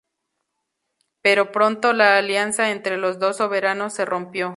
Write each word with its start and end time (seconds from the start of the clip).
Pero 1.21 1.51
pronto 1.51 1.93
la 1.93 2.17
alianza 2.17 2.71
entre 2.71 2.97
los 2.97 3.19
dos 3.19 3.37
soberanos 3.37 3.93
se 3.93 4.03
rompió. 4.03 4.49